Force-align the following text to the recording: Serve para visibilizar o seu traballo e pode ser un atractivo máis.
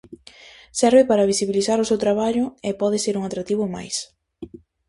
Serve 0.79 1.01
para 1.09 1.29
visibilizar 1.31 1.77
o 1.79 1.87
seu 1.89 1.97
traballo 2.05 2.45
e 2.69 2.71
pode 2.81 2.97
ser 3.05 3.13
un 3.19 3.23
atractivo 3.25 3.63
máis. 3.75 3.95